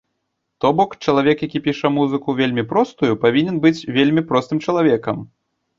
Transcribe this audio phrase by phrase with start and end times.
[0.63, 5.25] То бок, чалавек, які піша музыку вельмі простую, павінен быць вельмі простым чалавекам.